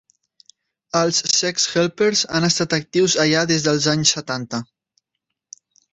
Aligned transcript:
Els 0.99 1.19
"Sex 1.41 1.67
Helpers" 1.75 2.23
han 2.39 2.47
estat 2.49 2.73
actius 2.79 3.19
allà 3.25 3.47
des 3.53 3.69
dels 3.69 3.89
anys 3.97 4.15
setanta. 4.19 4.65